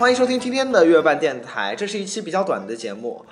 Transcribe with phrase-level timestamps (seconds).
[0.00, 3.22] 欢迎收听今天的月半电台，这是一期比较短的节目。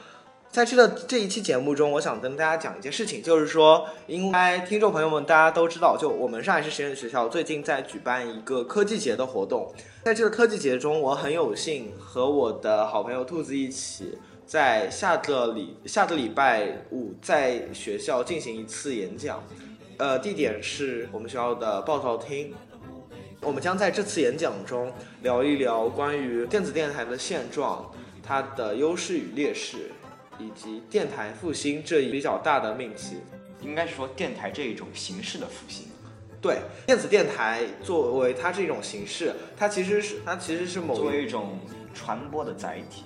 [0.50, 9.72] 在这个这一期节目中，我想跟大家讲一件事情，就是说，应该听众朋友们大家都知道，就我们上海市实验学校最近在举办一个科技节的活动。
[10.04, 19.42] 在这个科技节中，我很有幸和我的好朋友兔子一起，在下个礼下个礼拜五在学校进行一次演讲，
[19.96, 22.52] 呃，地点是我们学校的报告厅。
[23.48, 27.90] 我们将在这次演讲中聊一聊关于电子电台的现状，
[28.22, 29.90] 它的优势与劣势。
[30.38, 33.16] 以及电台复兴这一比较大的命题，
[33.60, 35.86] 应该是说电台这一种形式的复兴。
[36.40, 41.58] 对，电子电台作为它这种形式，它其实是它其实是某作为一种
[41.92, 43.02] 传播的载体。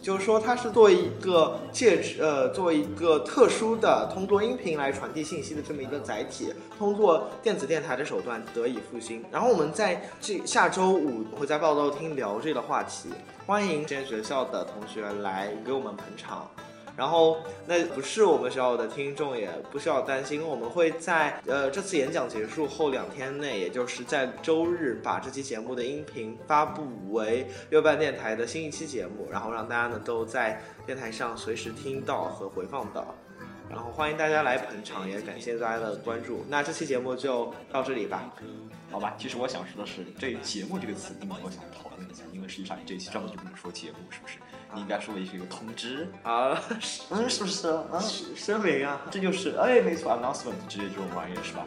[0.00, 9.24] 就是说，它是作为一个介质，呃，作为一个特殊的通过音频来传递信息的这么一个载体，通过电子电台的手段得以复兴。
[9.30, 13.08] 然后我们在这下周五会在报道厅聊这个话题，
[13.46, 16.48] 欢迎这些学校的同学来给我们捧场。
[16.96, 33.14] 然后，那不是我们学校的听众也不需要担心，我们会在呃这次演讲结束后两天内，也就是在周日，把这期节目的音频发布为月半电台的新一期节目，然后让大家呢都在电台上随时听到和回放到。
[33.74, 36.46] 然后欢迎大家来捧场，也感谢大家的关注。
[36.48, 38.32] 那这期节目就到这里吧，
[38.90, 39.14] 好吧？
[39.18, 44.38] 其实我想说的是，对“节目”这个词，你们我想讨论一下，因为实际上你这期专门就不能说节目，是不是？
[44.72, 46.56] 你应该说的是一个通知啊，
[47.10, 47.68] 嗯，是不是？
[47.68, 48.00] 啊，
[48.36, 51.64] 声明啊，这就是哎，没错，announcement 之类这种玩意儿是吧？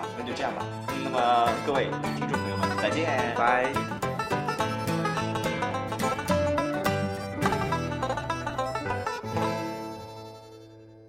[0.00, 0.66] 好，那就这样吧。
[1.04, 1.84] 那么各位
[2.16, 3.93] 听众朋友们，再见，拜。